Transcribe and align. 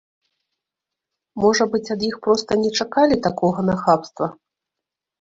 Можа 1.43 1.63
быць, 1.75 1.83
ад 1.97 2.01
іх 2.09 2.19
проста 2.25 2.51
не 2.65 2.75
чакалі 2.81 3.21
такога 3.31 3.59
нахабства? 3.71 4.25